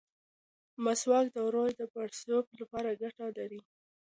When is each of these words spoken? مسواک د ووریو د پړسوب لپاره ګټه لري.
مسواک 0.83 1.25
د 1.31 1.37
ووریو 1.45 1.77
د 1.79 1.83
پړسوب 1.93 2.45
لپاره 2.59 2.89
ګټه 3.01 3.27
لري. 3.37 3.61